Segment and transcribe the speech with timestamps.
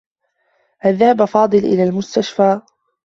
[0.79, 2.61] هل ذهب فاضل إلى المستشفى؟